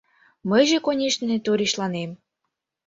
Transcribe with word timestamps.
Мыйже, 0.49 0.77
конешне, 0.85 1.35
торешланем. 1.45 2.11